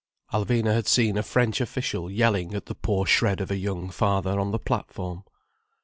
Alvina 0.33 0.73
had 0.73 0.87
seen 0.87 1.15
a 1.15 1.21
French 1.21 1.61
official 1.61 2.09
yelling 2.09 2.55
at 2.55 2.65
the 2.65 2.73
poor 2.73 3.05
shred 3.05 3.39
of 3.39 3.51
a 3.51 3.55
young 3.57 3.91
father 3.91 4.39
on 4.39 4.49
the 4.49 4.57
platform. 4.57 5.23